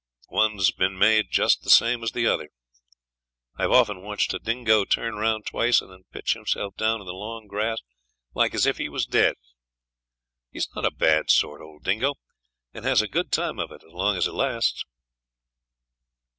One's 0.31 0.71
been 0.71 0.97
made 0.97 1.29
just 1.29 1.61
the 1.61 1.69
same 1.69 2.01
as 2.01 2.11
the 2.11 2.25
other. 2.25 2.49
I've 3.59 3.69
often 3.69 4.01
watched 4.01 4.33
a 4.33 4.39
dingo 4.39 4.83
turn 4.83 5.13
round 5.17 5.45
twice, 5.45 5.79
and 5.79 5.91
then 5.91 6.05
pitch 6.11 6.33
himself 6.33 6.75
down 6.75 7.01
in 7.01 7.05
the 7.05 7.13
long 7.13 7.45
grass 7.45 7.77
like 8.33 8.55
as 8.55 8.65
if 8.65 8.79
he 8.79 8.89
was 8.89 9.05
dead. 9.05 9.35
He's 10.49 10.67
not 10.75 10.85
a 10.85 10.91
bad 10.91 11.29
sort, 11.29 11.61
old 11.61 11.83
dingo, 11.83 12.15
and 12.73 12.83
has 12.83 13.03
a 13.03 13.07
good 13.07 13.31
time 13.31 13.59
of 13.59 13.71
it 13.71 13.83
as 13.83 13.93
long 13.93 14.17
as 14.17 14.25
it 14.27 14.33
lasts.' 14.33 14.83